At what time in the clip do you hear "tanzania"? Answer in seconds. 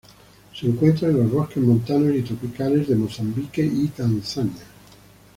3.89-4.65